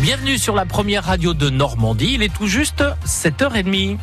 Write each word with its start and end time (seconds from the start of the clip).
Bienvenue 0.00 0.38
sur 0.38 0.54
la 0.54 0.64
première 0.64 1.04
radio 1.04 1.34
de 1.34 1.50
Normandie. 1.50 2.12
Il 2.14 2.22
est 2.22 2.32
tout 2.32 2.46
juste 2.46 2.82
7h30. 3.04 3.98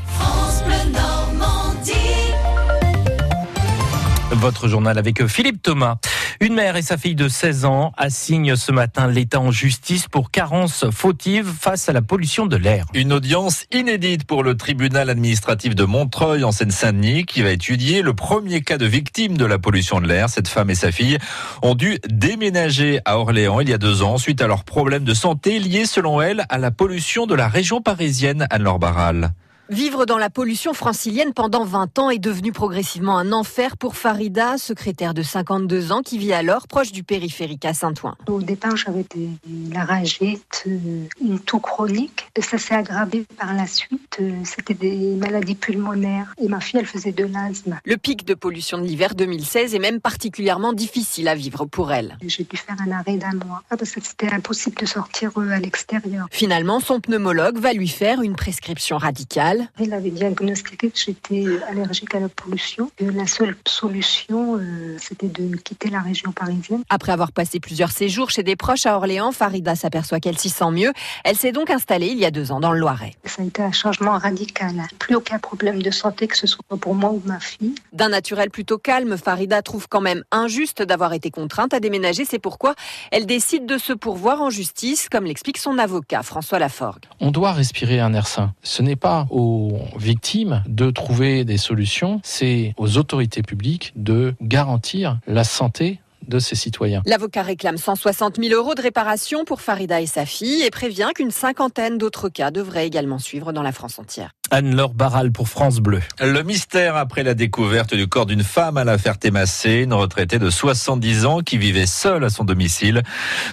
Votre 4.40 4.68
journal 4.68 5.00
avec 5.00 5.26
Philippe 5.26 5.64
Thomas. 5.64 5.98
Une 6.40 6.54
mère 6.54 6.76
et 6.76 6.84
sa 6.84 6.98
fille 6.98 7.16
de 7.16 7.28
16 7.28 7.66
ans 7.66 7.92
assignent 7.98 8.56
ce 8.56 8.72
matin 8.72 9.08
l'État 9.08 9.40
en 9.40 9.50
justice 9.50 10.08
pour 10.08 10.30
carence 10.30 10.86
fautive 10.92 11.52
face 11.60 11.90
à 11.90 11.94
la 11.94 12.04
pollution 12.04 12.46
de 12.46 12.56
l'air. 12.56 12.86
Une 12.94 13.14
audience 13.14 13.66
inédite 13.72 14.26
pour 14.26 14.44
le 14.44 14.56
tribunal 14.56 15.10
administratif 15.10 15.74
de 15.74 15.84
Montreuil 15.86 16.44
en 16.44 16.52
Seine-Saint-Denis 16.52 17.26
qui 17.26 17.42
va 17.42 17.50
étudier 17.50 18.04
le 18.04 18.14
premier 18.14 18.62
cas 18.62 18.78
de 18.78 18.86
victime 18.86 19.38
de 19.38 19.46
la 19.46 19.58
pollution 19.58 20.02
de 20.02 20.08
l'air. 20.08 20.30
Cette 20.30 20.48
femme 20.48 20.70
et 20.70 20.76
sa 20.76 20.92
fille 20.92 21.18
ont 21.64 21.74
dû 21.74 21.98
déménager 22.08 23.00
à 23.06 23.18
Orléans 23.18 23.60
il 23.60 23.70
y 23.70 23.74
a 23.74 23.80
deux 23.80 24.04
ans 24.04 24.20
suite 24.20 24.42
à 24.42 24.48
leurs 24.48 24.66
problèmes 24.66 25.04
de 25.04 25.16
santé 25.16 25.58
liés 25.58 25.88
selon 25.88 26.22
elle 26.22 26.46
à 26.50 26.60
la 26.60 26.70
pollution 26.70 27.26
de 27.26 27.34
la 27.34 27.48
région 27.48 27.82
parisienne 27.82 28.46
Anne-Laure 28.52 28.80
Barral. 28.80 29.34
Vivre 29.70 30.06
dans 30.06 30.18
la 30.18 30.30
pollution 30.30 30.74
francilienne 30.74 31.34
pendant 31.34 31.66
20 31.66 32.00
ans 32.00 32.10
est 32.10 32.20
devenu 32.20 32.54
progressivement 32.54 33.18
un 33.18 33.34
enfer 33.34 33.76
pour 33.76 33.98
Farida, 33.98 34.58
secrétaire 34.58 35.14
de 35.14 35.22
52 35.22 35.92
ans 35.92 36.02
qui 36.04 36.18
vit 36.18 36.32
alors 36.32 36.70
proche 36.70 36.94
du 36.94 37.04
périphérique 37.04 37.66
à 37.66 37.74
Saint-Ouen. 37.74 38.16
Au 38.30 38.42
départ, 38.42 38.78
j'avais 38.78 39.04
de 39.04 39.28
la 39.74 39.84
ragite, 39.84 40.64
euh, 40.68 41.06
une 41.22 41.40
toux 41.40 41.60
chronique. 41.60 42.30
Ça 42.40 42.58
s'est 42.58 42.76
aggravé 42.76 43.26
par 43.38 43.54
la 43.54 43.68
suite. 43.68 44.18
Euh, 44.22 44.32
C'était 44.46 44.74
des 44.74 45.16
maladies 45.16 45.56
pulmonaires. 45.56 46.34
Et 46.42 46.48
ma 46.48 46.62
fille, 46.62 46.80
elle 46.80 46.86
faisait 46.86 47.12
de 47.12 47.26
l'asthme. 47.26 47.78
Le 47.84 47.98
pic 47.98 48.26
de 48.26 48.36
pollution 48.36 48.78
de 48.78 48.84
l'hiver 48.84 49.16
2016 49.16 49.76
est 49.76 49.80
même 49.80 50.00
particulièrement 50.00 50.72
difficile 50.72 51.28
à 51.28 51.36
vivre 51.36 51.66
pour 51.66 51.92
elle. 51.92 52.18
J'ai 52.26 52.46
dû 52.46 52.56
faire 52.56 52.78
un 52.88 52.92
arrêt 52.92 53.18
d'un 53.18 53.34
mois. 53.34 53.64
Ah, 53.70 53.76
parce 53.76 53.92
que 53.92 54.00
c'était 54.02 54.32
impossible 54.32 54.78
de 54.78 54.86
sortir 54.86 55.32
euh, 55.36 55.50
à 55.50 55.60
l'extérieur. 55.60 56.28
Finalement, 56.32 56.80
son 56.80 57.02
pneumologue 57.02 57.58
va 57.58 57.74
lui 57.74 57.90
faire 57.90 58.22
une 58.22 58.38
prescription 58.38 58.98
radicale. 58.98 59.57
Il 59.80 59.94
avait 59.94 60.10
diagnostiqué 60.10 60.90
que 60.90 60.98
j'étais 60.98 61.46
allergique 61.70 62.14
à 62.16 62.20
la 62.20 62.30
pollution. 62.30 62.92
Et 63.00 63.06
la 63.06 63.28
seule 63.28 63.56
solution, 63.68 64.58
euh, 64.58 64.98
c'était 65.00 65.28
de 65.28 65.56
quitter 65.58 65.90
la 65.90 66.02
région 66.02 66.32
parisienne. 66.32 66.84
Après 66.90 67.12
avoir 67.12 67.32
passé 67.32 67.60
plusieurs 67.60 67.92
séjours 67.92 68.30
chez 68.30 68.44
des 68.44 68.56
proches 68.56 68.86
à 68.86 68.96
Orléans, 68.96 69.32
Farida 69.32 69.76
s'aperçoit 69.76 70.20
qu'elle 70.20 70.38
s'y 70.38 70.50
sent 70.50 70.72
mieux. 70.72 70.92
Elle 71.24 71.36
s'est 71.36 71.52
donc 71.52 71.70
installée 71.70 72.08
il 72.08 72.18
y 72.18 72.26
a 72.26 72.32
deux 72.32 72.52
ans 72.52 72.60
dans 72.60 72.72
le 72.72 72.80
Loiret. 72.80 73.14
Ça 73.26 73.42
a 73.42 73.46
été 73.46 73.62
un 73.62 73.72
changement 73.72 74.18
radical. 74.18 74.84
Plus 75.00 75.16
aucun 75.16 75.40
problème 75.40 75.82
de 75.82 75.92
santé, 75.92 76.28
que 76.28 76.38
ce 76.38 76.48
soit 76.48 76.64
pour 76.80 76.96
moi 76.96 77.12
ou 77.12 77.22
ma 77.26 77.40
fille. 77.40 77.76
D'un 77.94 78.10
naturel 78.10 78.50
plutôt 78.50 78.78
calme, 78.78 79.18
Farida 79.18 79.62
trouve 79.62 79.88
quand 79.88 80.02
même 80.02 80.24
injuste 80.32 80.82
d'avoir 80.82 81.14
été 81.14 81.32
contrainte 81.32 81.74
à 81.74 81.80
déménager. 81.80 82.26
C'est 82.26 82.40
pourquoi 82.40 82.76
elle 83.12 83.26
décide 83.26 83.66
de 83.66 83.78
se 83.78 83.94
pourvoir 83.94 84.42
en 84.42 84.50
justice, 84.50 85.10
comme 85.10 85.26
l'explique 85.26 85.58
son 85.58 85.78
avocat, 85.78 86.24
François 86.24 86.60
Laforgue. 86.60 87.04
On 87.20 87.32
doit 87.32 87.52
respirer 87.52 88.00
un 88.00 88.14
air 88.14 88.28
sain. 88.28 88.54
Ce 88.64 88.82
n'est 88.82 88.96
pas 88.96 89.28
aux 89.48 89.78
victimes 89.98 90.64
de 90.68 90.92
trouver 90.92 91.46
des 91.46 91.58
solutions, 91.58 92.20
c'est 92.24 92.74
aux 92.78 92.98
autorités 92.98 93.42
publiques 93.42 93.94
de 93.96 94.34
garantir 94.42 95.20
la 95.28 95.44
santé 95.44 96.00
de 96.28 96.40
ses 96.40 96.56
citoyens. 96.56 97.02
L'avocat 97.06 97.42
réclame 97.42 97.78
160 97.78 98.38
000 98.42 98.54
euros 98.54 98.76
de 98.76 98.82
réparation 98.82 99.46
pour 99.46 99.62
Farida 99.62 100.02
et 100.02 100.08
sa 100.08 100.26
fille 100.26 100.62
et 100.64 100.70
prévient 100.70 101.10
qu'une 101.16 101.32
cinquantaine 101.32 101.98
d'autres 101.98 102.30
cas 102.30 102.52
devraient 102.52 102.86
également 102.86 103.20
suivre 103.20 103.54
dans 103.54 103.64
la 103.64 103.72
France 103.72 103.98
entière. 104.00 104.32
Anne-Laure 104.52 104.94
Barral 104.94 105.32
pour 105.32 105.50
France 105.50 105.80
Bleu. 105.80 106.02
Le 106.22 106.42
mystère 106.44 106.96
après 106.96 107.24
la 107.24 107.34
découverte 107.34 107.94
du 107.94 108.08
corps 108.08 108.26
d'une 108.26 108.44
femme 108.44 108.78
à 108.78 108.84
la 108.84 108.98
Ferté-Massé, 108.98 109.82
une 109.84 109.94
retraitée 109.94 110.40
de 110.40 110.50
70 110.50 111.26
ans 111.26 111.40
qui 111.42 111.58
vivait 111.58 111.86
seule 111.86 112.24
à 112.24 112.30
son 112.30 112.44
domicile. 112.44 113.04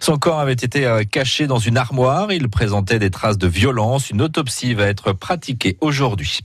Son 0.00 0.16
corps 0.18 0.40
avait 0.40 0.52
été 0.52 0.86
euh, 0.86 1.02
caché 1.04 1.46
dans 1.46 1.58
une 1.58 1.76
armoire. 1.76 2.32
Il 2.32 2.48
présentait 2.48 2.98
des 2.98 3.10
traces 3.10 3.38
de 3.38 3.48
violence. 3.48 4.10
Une 4.10 4.22
autopsie 4.22 4.74
va 4.74 4.86
être 4.86 5.12
pratiquée 5.12 5.76
aujourd'hui. 5.80 6.40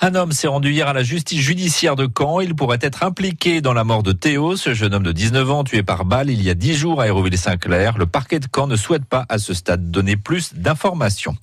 Un 0.00 0.14
homme 0.14 0.32
s'est 0.32 0.48
rendu 0.48 0.72
hier 0.72 0.88
à 0.88 0.92
la 0.92 1.02
justice 1.02 1.40
judiciaire 1.40 1.96
de 1.96 2.06
Caen. 2.06 2.40
Il 2.40 2.54
pourrait 2.54 2.78
être 2.80 3.02
impliqué 3.02 3.60
dans 3.60 3.74
la 3.74 3.84
mort 3.84 4.02
de 4.02 4.12
Théo, 4.12 4.56
ce 4.56 4.74
jeune 4.74 4.94
homme 4.94 5.02
de 5.02 5.12
19 5.12 5.50
ans 5.50 5.64
tué 5.64 5.82
par 5.82 6.04
balle 6.04 6.30
il 6.30 6.42
y 6.42 6.50
a 6.50 6.54
10 6.54 6.74
jours 6.74 7.00
à 7.00 7.04
Aéroville-Saint-Clair. 7.04 7.98
Le 7.98 8.06
parquet 8.06 8.40
de 8.40 8.46
Caen 8.54 8.66
ne 8.66 8.76
souhaite 8.76 9.04
pas 9.04 9.26
à 9.28 9.38
ce 9.38 9.54
stade 9.54 9.90
donner 9.90 10.16
plus 10.16 10.54
d'informations. 10.54 11.36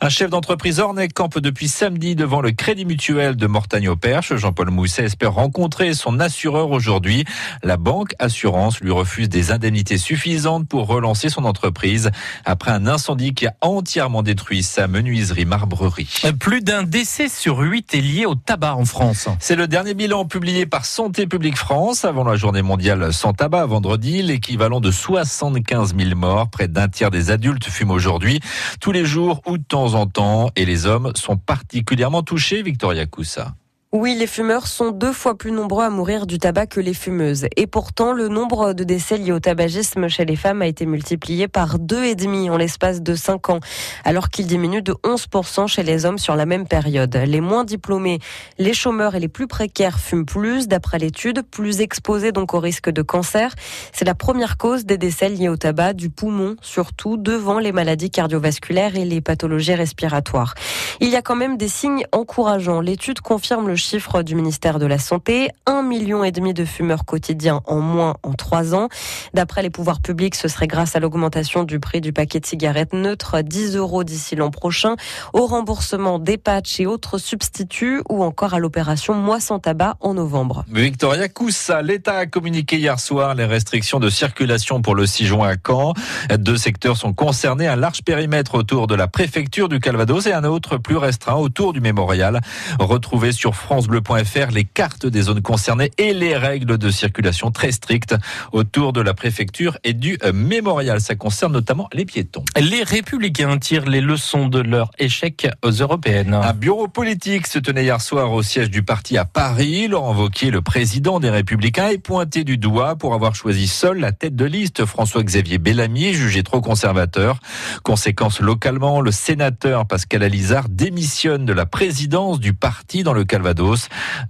Un 0.00 0.08
chef 0.08 0.30
d'entreprise 0.30 0.80
ornais 0.80 1.08
campe 1.08 1.38
depuis 1.38 1.68
samedi 1.84 2.16
devant 2.16 2.40
le 2.40 2.50
Crédit 2.50 2.86
Mutuel 2.86 3.36
de 3.36 3.46
Mortagne-au-Perche. 3.46 4.34
Jean-Paul 4.36 4.70
Mousset 4.70 5.04
espère 5.04 5.34
rencontrer 5.34 5.92
son 5.92 6.18
assureur 6.18 6.70
aujourd'hui. 6.70 7.26
La 7.62 7.76
banque 7.76 8.14
Assurance 8.18 8.80
lui 8.80 8.90
refuse 8.90 9.28
des 9.28 9.52
indemnités 9.52 9.98
suffisantes 9.98 10.66
pour 10.66 10.86
relancer 10.86 11.28
son 11.28 11.44
entreprise 11.44 12.10
après 12.46 12.70
un 12.70 12.86
incendie 12.86 13.34
qui 13.34 13.46
a 13.46 13.54
entièrement 13.60 14.22
détruit 14.22 14.62
sa 14.62 14.88
menuiserie 14.88 15.44
marbrerie. 15.44 16.22
Plus 16.40 16.62
d'un 16.62 16.84
décès 16.84 17.28
sur 17.28 17.58
huit 17.58 17.92
est 17.92 18.00
lié 18.00 18.24
au 18.24 18.34
tabac 18.34 18.76
en 18.76 18.86
France. 18.86 19.28
C'est 19.38 19.54
le 19.54 19.68
dernier 19.68 19.92
bilan 19.92 20.24
publié 20.24 20.64
par 20.64 20.86
Santé 20.86 21.26
publique 21.26 21.58
France 21.58 22.06
avant 22.06 22.24
la 22.24 22.36
journée 22.36 22.62
mondiale 22.62 23.12
sans 23.12 23.34
tabac 23.34 23.66
vendredi. 23.66 24.22
L'équivalent 24.22 24.80
de 24.80 24.90
75 24.90 25.94
000 25.94 26.16
morts. 26.16 26.48
Près 26.48 26.66
d'un 26.66 26.88
tiers 26.88 27.10
des 27.10 27.30
adultes 27.30 27.66
fument 27.66 27.90
aujourd'hui, 27.90 28.40
tous 28.80 28.92
les 28.92 29.04
jours 29.04 29.42
ou 29.46 29.58
de 29.58 29.64
temps 29.64 29.92
en 29.92 30.06
temps. 30.06 30.50
Et 30.56 30.64
les 30.64 30.86
hommes 30.86 31.12
sont 31.14 31.36
particulièrement 31.74 32.22
touchés, 32.22 32.62
Victoria 32.62 33.04
Coussa. 33.04 33.56
Oui, 33.96 34.16
les 34.16 34.26
fumeurs 34.26 34.66
sont 34.66 34.90
deux 34.90 35.12
fois 35.12 35.38
plus 35.38 35.52
nombreux 35.52 35.84
à 35.84 35.88
mourir 35.88 36.26
du 36.26 36.40
tabac 36.40 36.66
que 36.66 36.80
les 36.80 36.94
fumeuses. 36.94 37.46
Et 37.54 37.68
pourtant, 37.68 38.12
le 38.12 38.26
nombre 38.26 38.72
de 38.72 38.82
décès 38.82 39.18
liés 39.18 39.30
au 39.30 39.38
tabagisme 39.38 40.08
chez 40.08 40.24
les 40.24 40.34
femmes 40.34 40.62
a 40.62 40.66
été 40.66 40.84
multiplié 40.84 41.46
par 41.46 41.78
deux 41.78 42.02
et 42.02 42.16
demi 42.16 42.50
en 42.50 42.56
l'espace 42.56 43.02
de 43.02 43.14
cinq 43.14 43.50
ans, 43.50 43.60
alors 44.04 44.30
qu'il 44.30 44.48
diminue 44.48 44.82
de 44.82 44.94
11% 45.04 45.68
chez 45.68 45.84
les 45.84 46.06
hommes 46.06 46.18
sur 46.18 46.34
la 46.34 46.44
même 46.44 46.66
période. 46.66 47.16
Les 47.24 47.40
moins 47.40 47.62
diplômés, 47.62 48.18
les 48.58 48.74
chômeurs 48.74 49.14
et 49.14 49.20
les 49.20 49.28
plus 49.28 49.46
précaires 49.46 50.00
fument 50.00 50.26
plus, 50.26 50.66
d'après 50.66 50.98
l'étude, 50.98 51.42
plus 51.48 51.80
exposés 51.80 52.32
donc 52.32 52.52
au 52.52 52.58
risque 52.58 52.90
de 52.90 53.02
cancer. 53.02 53.54
C'est 53.92 54.04
la 54.04 54.16
première 54.16 54.56
cause 54.56 54.86
des 54.86 54.98
décès 54.98 55.28
liés 55.28 55.48
au 55.48 55.56
tabac, 55.56 55.92
du 55.92 56.10
poumon 56.10 56.56
surtout, 56.62 57.16
devant 57.16 57.60
les 57.60 57.70
maladies 57.70 58.10
cardiovasculaires 58.10 58.96
et 58.96 59.04
les 59.04 59.20
pathologies 59.20 59.76
respiratoires. 59.76 60.54
Il 60.98 61.10
y 61.10 61.16
a 61.16 61.22
quand 61.22 61.36
même 61.36 61.56
des 61.56 61.68
signes 61.68 62.02
encourageants. 62.10 62.80
L'étude 62.80 63.20
confirme 63.20 63.68
le 63.68 63.83
chiffre 63.84 64.22
du 64.22 64.34
ministère 64.34 64.78
de 64.78 64.86
la 64.86 64.98
Santé. 64.98 65.50
Un 65.66 65.82
million 65.82 66.24
et 66.24 66.32
demi 66.32 66.54
de 66.54 66.64
fumeurs 66.64 67.04
quotidiens 67.04 67.60
en 67.66 67.80
moins 67.80 68.14
en 68.22 68.32
trois 68.32 68.74
ans. 68.74 68.88
D'après 69.34 69.62
les 69.62 69.68
pouvoirs 69.68 70.00
publics, 70.00 70.34
ce 70.34 70.48
serait 70.48 70.66
grâce 70.66 70.96
à 70.96 71.00
l'augmentation 71.00 71.64
du 71.64 71.78
prix 71.78 72.00
du 72.00 72.12
paquet 72.12 72.40
de 72.40 72.46
cigarettes 72.46 72.94
neutres, 72.94 73.42
10 73.42 73.76
euros 73.76 74.02
d'ici 74.02 74.36
l'an 74.36 74.50
prochain, 74.50 74.96
au 75.34 75.46
remboursement 75.46 76.18
des 76.18 76.38
patchs 76.38 76.80
et 76.80 76.86
autres 76.86 77.18
substituts 77.18 78.02
ou 78.08 78.24
encore 78.24 78.54
à 78.54 78.58
l'opération 78.58 79.14
Moi 79.14 79.38
sans 79.38 79.58
tabac 79.58 79.96
en 80.00 80.14
novembre. 80.14 80.64
Victoria 80.72 81.28
Coussa, 81.28 81.82
l'État 81.82 82.16
a 82.16 82.26
communiqué 82.26 82.78
hier 82.78 82.98
soir 82.98 83.34
les 83.34 83.44
restrictions 83.44 84.00
de 84.00 84.08
circulation 84.08 84.80
pour 84.80 84.94
le 84.94 85.04
6 85.04 85.26
juin 85.26 85.48
à 85.48 85.56
Caen. 85.62 85.92
Deux 86.38 86.56
secteurs 86.56 86.96
sont 86.96 87.12
concernés, 87.12 87.66
un 87.66 87.76
large 87.76 88.02
périmètre 88.02 88.54
autour 88.54 88.86
de 88.86 88.94
la 88.94 89.08
préfecture 89.08 89.68
du 89.68 89.78
Calvados 89.78 90.26
et 90.26 90.32
un 90.32 90.44
autre 90.44 90.78
plus 90.78 90.96
restreint 90.96 91.36
autour 91.36 91.74
du 91.74 91.82
mémorial. 91.82 92.40
Retrouvez 92.80 93.32
sur 93.32 93.54
francebleu.fr 93.74 94.52
les 94.52 94.62
cartes 94.62 95.04
des 95.04 95.22
zones 95.22 95.42
concernées 95.42 95.90
et 95.98 96.14
les 96.14 96.36
règles 96.36 96.78
de 96.78 96.90
circulation 96.90 97.50
très 97.50 97.72
strictes 97.72 98.14
autour 98.52 98.92
de 98.92 99.00
la 99.00 99.14
préfecture 99.14 99.78
et 99.82 99.94
du 99.94 100.16
euh, 100.22 100.32
mémorial. 100.32 101.00
Ça 101.00 101.16
concerne 101.16 101.52
notamment 101.52 101.88
les 101.92 102.04
piétons. 102.04 102.44
Les 102.56 102.84
républicains 102.84 103.58
tirent 103.58 103.86
les 103.86 104.00
leçons 104.00 104.46
de 104.46 104.60
leur 104.60 104.92
échec 105.00 105.48
aux 105.64 105.72
européennes. 105.72 106.34
Un 106.34 106.52
bureau 106.52 106.86
politique 106.86 107.48
se 107.48 107.58
tenait 107.58 107.82
hier 107.82 108.00
soir 108.00 108.30
au 108.30 108.44
siège 108.44 108.70
du 108.70 108.84
parti 108.84 109.18
à 109.18 109.24
Paris. 109.24 109.88
Laurent 109.88 110.14
Wauquiez, 110.14 110.52
le 110.52 110.62
président 110.62 111.18
des 111.18 111.30
Républicains, 111.30 111.88
est 111.88 111.98
pointé 111.98 112.44
du 112.44 112.58
doigt 112.58 112.94
pour 112.94 113.12
avoir 113.12 113.34
choisi 113.34 113.66
seul 113.66 113.98
la 113.98 114.12
tête 114.12 114.36
de 114.36 114.44
liste 114.44 114.84
François-Xavier 114.84 115.58
Bellamy, 115.58 116.14
jugé 116.14 116.44
trop 116.44 116.60
conservateur. 116.60 117.40
Conséquence 117.82 118.40
localement, 118.40 119.00
le 119.00 119.10
sénateur 119.10 119.84
Pascal 119.84 120.22
Alizard 120.22 120.68
démissionne 120.68 121.44
de 121.44 121.52
la 121.52 121.66
présidence 121.66 122.38
du 122.38 122.54
parti 122.54 123.02
dans 123.02 123.14
le 123.14 123.24
Calvados. 123.24 123.53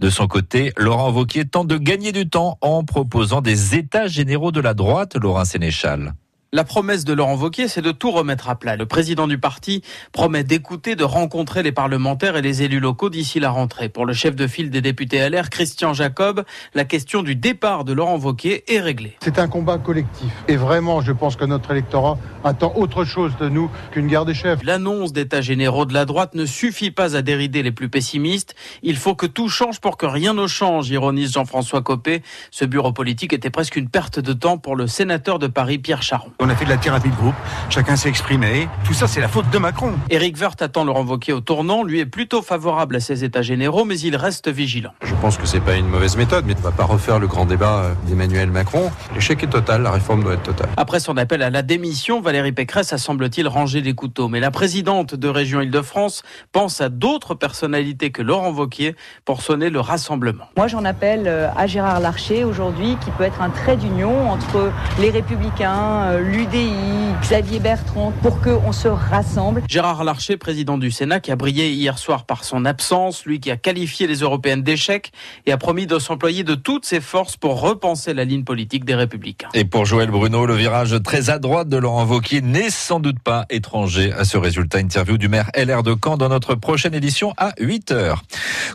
De 0.00 0.10
son 0.10 0.26
côté, 0.26 0.72
Laurent 0.76 1.10
Wauquiez 1.10 1.44
tente 1.44 1.68
de 1.68 1.78
gagner 1.78 2.12
du 2.12 2.28
temps 2.28 2.58
en 2.60 2.84
proposant 2.84 3.40
des 3.40 3.74
états 3.74 4.06
généraux 4.06 4.52
de 4.52 4.60
la 4.60 4.74
droite, 4.74 5.16
Laurent 5.16 5.44
Sénéchal. 5.44 6.14
La 6.54 6.62
promesse 6.62 7.04
de 7.04 7.12
Laurent 7.12 7.34
Wauquiez, 7.34 7.66
c'est 7.66 7.82
de 7.82 7.90
tout 7.90 8.12
remettre 8.12 8.48
à 8.48 8.54
plat. 8.54 8.76
Le 8.76 8.86
président 8.86 9.26
du 9.26 9.38
parti 9.38 9.82
promet 10.12 10.44
d'écouter, 10.44 10.94
de 10.94 11.02
rencontrer 11.02 11.64
les 11.64 11.72
parlementaires 11.72 12.36
et 12.36 12.42
les 12.42 12.62
élus 12.62 12.78
locaux 12.78 13.10
d'ici 13.10 13.40
la 13.40 13.50
rentrée. 13.50 13.88
Pour 13.88 14.06
le 14.06 14.12
chef 14.12 14.36
de 14.36 14.46
file 14.46 14.70
des 14.70 14.80
députés 14.80 15.28
LR, 15.28 15.50
Christian 15.50 15.94
Jacob, 15.94 16.44
la 16.72 16.84
question 16.84 17.24
du 17.24 17.34
départ 17.34 17.84
de 17.84 17.92
Laurent 17.92 18.20
Wauquiez 18.20 18.72
est 18.72 18.78
réglée. 18.78 19.16
C'est 19.20 19.40
un 19.40 19.48
combat 19.48 19.78
collectif. 19.78 20.30
Et 20.46 20.54
vraiment, 20.54 21.00
je 21.00 21.10
pense 21.10 21.34
que 21.34 21.44
notre 21.44 21.72
électorat 21.72 22.18
attend 22.44 22.72
autre 22.76 23.04
chose 23.04 23.32
de 23.40 23.48
nous 23.48 23.68
qu'une 23.90 24.06
guerre 24.06 24.24
des 24.24 24.34
chefs. 24.34 24.62
L'annonce 24.62 25.12
d'états 25.12 25.40
généraux 25.40 25.86
de 25.86 25.92
la 25.92 26.04
droite 26.04 26.36
ne 26.36 26.46
suffit 26.46 26.92
pas 26.92 27.16
à 27.16 27.22
dérider 27.22 27.64
les 27.64 27.72
plus 27.72 27.88
pessimistes. 27.88 28.54
Il 28.84 28.96
faut 28.96 29.16
que 29.16 29.26
tout 29.26 29.48
change 29.48 29.80
pour 29.80 29.96
que 29.96 30.06
rien 30.06 30.34
ne 30.34 30.46
change, 30.46 30.88
ironise 30.88 31.32
Jean-François 31.32 31.82
Copé. 31.82 32.22
Ce 32.52 32.64
bureau 32.64 32.92
politique 32.92 33.32
était 33.32 33.50
presque 33.50 33.74
une 33.74 33.88
perte 33.88 34.20
de 34.20 34.32
temps 34.32 34.56
pour 34.56 34.76
le 34.76 34.86
sénateur 34.86 35.40
de 35.40 35.48
Paris, 35.48 35.78
Pierre 35.78 36.02
Charon. 36.02 36.30
On 36.44 36.50
a 36.50 36.54
fait 36.54 36.66
de 36.66 36.70
la 36.70 36.76
thérapie 36.76 37.08
de 37.08 37.16
groupe, 37.16 37.34
chacun 37.70 37.96
s'est 37.96 38.10
exprimé. 38.10 38.68
Tout 38.84 38.92
ça, 38.92 39.06
c'est 39.06 39.22
la 39.22 39.28
faute 39.28 39.48
de 39.48 39.56
Macron. 39.56 39.94
Éric 40.10 40.36
Woerth 40.38 40.60
attend 40.60 40.84
Laurent 40.84 41.02
Wauquiez 41.02 41.32
au 41.32 41.40
tournant. 41.40 41.82
Lui 41.84 42.00
est 42.00 42.06
plutôt 42.06 42.42
favorable 42.42 42.96
à 42.96 43.00
ces 43.00 43.24
états 43.24 43.40
généraux, 43.40 43.86
mais 43.86 43.98
il 43.98 44.14
reste 44.14 44.50
vigilant. 44.50 44.90
Je 45.02 45.14
pense 45.22 45.38
que 45.38 45.46
c'est 45.46 45.60
pas 45.60 45.74
une 45.74 45.88
mauvaise 45.88 46.18
méthode, 46.18 46.44
mais 46.46 46.54
on 46.58 46.60
va 46.60 46.70
pas 46.70 46.84
refaire 46.84 47.18
le 47.18 47.28
grand 47.28 47.46
débat 47.46 47.78
euh, 47.78 47.94
d'Emmanuel 48.06 48.50
Macron. 48.50 48.90
L'échec 49.14 49.42
est 49.42 49.46
total, 49.46 49.84
la 49.84 49.90
réforme 49.90 50.22
doit 50.22 50.34
être 50.34 50.42
totale. 50.42 50.68
Après 50.76 51.00
son 51.00 51.16
appel 51.16 51.40
à 51.40 51.48
la 51.48 51.62
démission, 51.62 52.20
Valérie 52.20 52.52
Pécresse 52.52 52.92
a 52.92 52.98
semble-t-il 52.98 53.48
rangé 53.48 53.80
les 53.80 53.94
couteaux. 53.94 54.28
Mais 54.28 54.40
la 54.40 54.50
présidente 54.50 55.14
de 55.14 55.28
Région 55.28 55.62
Île-de-France 55.62 56.24
pense 56.52 56.82
à 56.82 56.90
d'autres 56.90 57.34
personnalités 57.34 58.10
que 58.10 58.20
Laurent 58.20 58.50
Wauquiez 58.50 58.96
pour 59.24 59.40
sonner 59.40 59.70
le 59.70 59.80
rassemblement. 59.80 60.44
Moi, 60.58 60.66
j'en 60.66 60.84
appelle 60.84 61.26
euh, 61.26 61.48
à 61.56 61.66
Gérard 61.66 62.00
Larcher 62.00 62.44
aujourd'hui, 62.44 62.98
qui 63.02 63.10
peut 63.12 63.24
être 63.24 63.40
un 63.40 63.48
trait 63.48 63.78
d'union 63.78 64.30
entre 64.30 64.70
les 65.00 65.08
Républicains, 65.08 66.02
euh, 66.10 66.33
l'UDI, 66.34 66.72
Xavier 67.20 67.60
Bertrand, 67.60 68.12
pour 68.20 68.40
qu'on 68.40 68.72
se 68.72 68.88
rassemble. 68.88 69.62
Gérard 69.68 70.02
Larcher, 70.02 70.36
président 70.36 70.78
du 70.78 70.90
Sénat, 70.90 71.20
qui 71.20 71.30
a 71.30 71.36
brillé 71.36 71.70
hier 71.70 71.96
soir 71.96 72.24
par 72.24 72.42
son 72.42 72.64
absence, 72.64 73.24
lui 73.24 73.38
qui 73.38 73.52
a 73.52 73.56
qualifié 73.56 74.08
les 74.08 74.16
européennes 74.16 74.62
d'échec 74.62 75.12
et 75.46 75.52
a 75.52 75.58
promis 75.58 75.86
de 75.86 75.98
s'employer 76.00 76.42
de 76.42 76.56
toutes 76.56 76.86
ses 76.86 77.00
forces 77.00 77.36
pour 77.36 77.60
repenser 77.60 78.14
la 78.14 78.24
ligne 78.24 78.42
politique 78.42 78.84
des 78.84 78.96
Républicains. 78.96 79.48
Et 79.54 79.64
pour 79.64 79.86
Joël 79.86 80.10
Bruno, 80.10 80.44
le 80.44 80.54
virage 80.54 81.00
très 81.04 81.30
à 81.30 81.38
droite 81.38 81.68
de 81.68 81.76
Laurent 81.76 82.04
Wauquiez 82.04 82.40
n'est 82.40 82.70
sans 82.70 82.98
doute 82.98 83.20
pas 83.20 83.46
étranger 83.48 84.12
à 84.12 84.24
ce 84.24 84.36
résultat. 84.36 84.78
Interview 84.78 85.18
du 85.18 85.28
maire 85.28 85.50
LR 85.56 85.84
de 85.84 85.94
Caen 86.02 86.16
dans 86.16 86.28
notre 86.28 86.56
prochaine 86.56 86.94
édition 86.94 87.32
à 87.36 87.50
8h. 87.60 88.16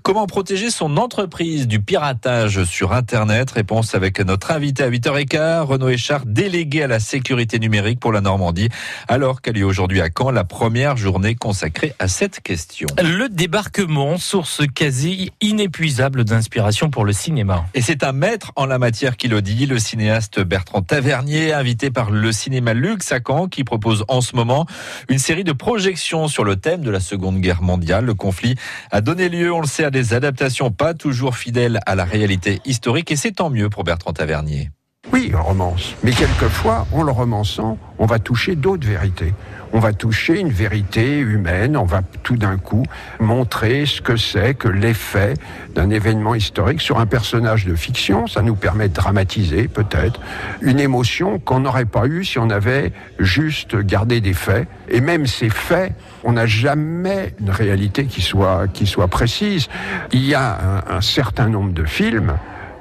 Comment 0.01 0.27
protéger 0.27 0.71
son 0.71 0.95
entreprise 0.95 1.67
du 1.67 1.81
piratage 1.81 2.63
sur 2.63 2.93
Internet? 2.93 3.51
Réponse 3.51 3.95
avec 3.95 4.21
notre 4.21 4.51
invité 4.51 4.83
à 4.83 4.89
8h15, 4.89 5.63
Renaud 5.63 5.89
Échard, 5.89 6.21
délégué 6.25 6.83
à 6.83 6.87
la 6.87 7.01
sécurité 7.01 7.38
numérique 7.59 7.99
pour 7.99 8.11
la 8.11 8.21
Normandie, 8.21 8.69
alors 9.07 9.41
qu'elle 9.41 9.57
est 9.57 9.63
aujourd'hui 9.63 10.01
à 10.01 10.09
Caen 10.15 10.31
la 10.31 10.43
première 10.43 10.97
journée 10.97 11.35
consacrée 11.35 11.93
à 11.99 12.07
cette 12.07 12.41
question. 12.41 12.87
Le 13.01 13.27
débarquement, 13.29 14.17
source 14.17 14.61
quasi 14.73 15.31
inépuisable 15.41 16.23
d'inspiration 16.23 16.89
pour 16.89 17.05
le 17.05 17.13
cinéma. 17.13 17.65
Et 17.73 17.81
c'est 17.81 18.03
un 18.03 18.11
maître 18.11 18.51
en 18.55 18.65
la 18.65 18.79
matière 18.79 19.17
qui 19.17 19.27
le 19.27 19.41
dit, 19.41 19.65
le 19.65 19.79
cinéaste 19.79 20.41
Bertrand 20.41 20.81
Tavernier, 20.81 21.53
invité 21.53 21.91
par 21.91 22.11
le 22.11 22.31
cinéma 22.31 22.73
Lux 22.73 23.11
à 23.11 23.19
Caen, 23.25 23.47
qui 23.47 23.63
propose 23.63 24.03
en 24.07 24.21
ce 24.21 24.35
moment 24.35 24.65
une 25.07 25.19
série 25.19 25.43
de 25.43 25.53
projections 25.53 26.27
sur 26.27 26.43
le 26.43 26.55
thème 26.55 26.81
de 26.81 26.91
la 26.91 26.99
Seconde 26.99 27.39
Guerre 27.39 27.61
mondiale. 27.61 28.05
Le 28.05 28.13
conflit 28.13 28.55
a 28.91 29.01
donné 29.01 29.29
lieu, 29.29 29.51
on 29.53 29.61
le 29.61 29.67
sait, 29.67 29.83
à 29.83 29.91
des 29.91 30.13
adaptations 30.13 30.71
pas 30.71 30.93
toujours 30.93 31.37
fidèles 31.37 31.79
à 31.85 31.95
la 31.95 32.05
réalité 32.05 32.61
historique, 32.65 33.11
et 33.11 33.15
c'est 33.15 33.31
tant 33.33 33.49
mieux 33.49 33.69
pour 33.69 33.83
Bertrand 33.83 34.13
Tavernier. 34.13 34.69
Oui, 35.13 35.31
romance. 35.33 35.95
Mais 36.03 36.11
quelquefois, 36.11 36.85
en 36.91 37.03
le 37.03 37.11
romançant, 37.11 37.77
on 37.99 38.05
va 38.05 38.19
toucher 38.19 38.55
d'autres 38.55 38.85
vérités. 38.85 39.33
On 39.71 39.79
va 39.79 39.93
toucher 39.93 40.39
une 40.39 40.49
vérité 40.49 41.19
humaine, 41.19 41.77
on 41.77 41.85
va 41.85 42.01
tout 42.23 42.35
d'un 42.35 42.57
coup 42.57 42.83
montrer 43.19 43.85
ce 43.85 44.01
que 44.01 44.17
c'est 44.17 44.55
que 44.55 44.67
l'effet 44.67 45.35
d'un 45.73 45.89
événement 45.89 46.35
historique 46.35 46.81
sur 46.81 46.99
un 46.99 47.05
personnage 47.05 47.65
de 47.65 47.75
fiction. 47.75 48.27
Ça 48.27 48.41
nous 48.41 48.55
permet 48.55 48.89
de 48.89 48.93
dramatiser 48.93 49.67
peut-être 49.67 50.19
une 50.61 50.79
émotion 50.79 51.39
qu'on 51.39 51.61
n'aurait 51.61 51.85
pas 51.85 52.05
eue 52.05 52.25
si 52.25 52.37
on 52.37 52.49
avait 52.49 52.91
juste 53.19 53.77
gardé 53.77 54.21
des 54.21 54.33
faits. 54.33 54.67
Et 54.89 55.01
même 55.01 55.27
ces 55.27 55.49
faits, 55.49 55.93
on 56.23 56.33
n'a 56.33 56.45
jamais 56.45 57.33
une 57.39 57.51
réalité 57.51 58.05
qui 58.05 58.21
soit, 58.21 58.67
qui 58.67 58.85
soit 58.85 59.07
précise. 59.07 59.69
Il 60.11 60.25
y 60.25 60.35
a 60.35 60.83
un, 60.87 60.97
un 60.97 61.01
certain 61.01 61.47
nombre 61.47 61.73
de 61.73 61.85
films 61.85 62.33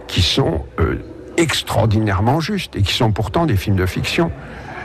qui 0.08 0.22
sont... 0.22 0.64
Euh, 0.80 0.96
extraordinairement 1.38 2.40
justes 2.40 2.76
et 2.76 2.82
qui 2.82 2.92
sont 2.92 3.12
pourtant 3.12 3.46
des 3.46 3.56
films 3.56 3.76
de 3.76 3.86
fiction. 3.86 4.30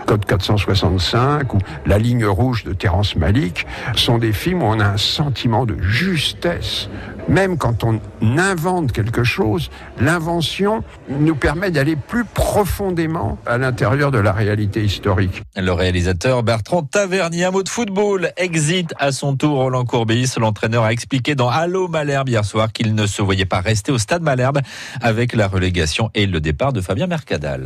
Code 0.05 0.25
465 0.25 1.53
ou 1.53 1.57
La 1.85 1.97
ligne 1.97 2.25
rouge 2.25 2.63
de 2.63 2.73
Terrence 2.73 3.15
Malick 3.15 3.65
sont 3.95 4.17
des 4.17 4.33
films 4.33 4.63
où 4.63 4.65
on 4.65 4.79
a 4.79 4.85
un 4.85 4.97
sentiment 4.97 5.65
de 5.65 5.77
justesse. 5.81 6.89
Même 7.29 7.57
quand 7.57 7.85
on 7.85 7.99
invente 8.37 8.91
quelque 8.91 9.23
chose, 9.23 9.69
l'invention 9.99 10.83
nous 11.09 11.35
permet 11.35 11.71
d'aller 11.71 11.95
plus 11.95 12.25
profondément 12.25 13.37
à 13.45 13.57
l'intérieur 13.57 14.11
de 14.11 14.17
la 14.17 14.33
réalité 14.33 14.83
historique. 14.83 15.41
Le 15.55 15.71
réalisateur 15.71 16.43
Bertrand 16.43 16.83
Tavernier, 16.83 17.45
un 17.45 17.51
mot 17.51 17.63
de 17.63 17.69
football, 17.69 18.31
exit 18.35 18.93
à 18.99 19.11
son 19.13 19.37
tour 19.37 19.57
Roland 19.57 19.85
Courbis. 19.85 20.33
L'entraîneur 20.37 20.83
a 20.83 20.91
expliqué 20.91 21.33
dans 21.35 21.49
Allo 21.49 21.87
Malherbe 21.87 22.29
hier 22.29 22.43
soir 22.43 22.73
qu'il 22.73 22.93
ne 22.93 23.05
se 23.07 23.21
voyait 23.21 23.45
pas 23.45 23.61
rester 23.61 23.91
au 23.91 23.97
stade 23.97 24.21
Malherbe 24.21 24.59
avec 25.01 25.33
la 25.33 25.47
relégation 25.47 26.09
et 26.13 26.25
le 26.25 26.41
départ 26.41 26.73
de 26.73 26.81
Fabien 26.81 27.07
Mercadal. 27.07 27.61